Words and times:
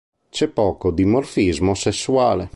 C'è 0.31 0.47
poco 0.47 0.89
dimorfismo 0.89 1.75
sessuale. 1.75 2.49